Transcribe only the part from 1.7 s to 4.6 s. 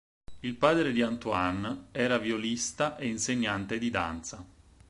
era violista e insegnante di danza.